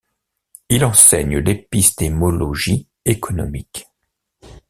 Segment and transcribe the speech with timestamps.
[0.69, 3.85] Il enseigne l'épistémologie économique.